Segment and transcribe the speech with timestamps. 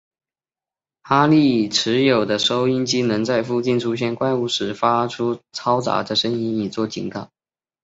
[1.03, 7.29] 哈利持有的收音机能在附近出现怪物时发出嘈杂的声音以作警告。